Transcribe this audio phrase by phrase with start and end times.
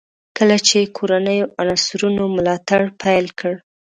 [0.37, 3.53] کله چې کورنیو عناصرو ملاتړ پیل کړ.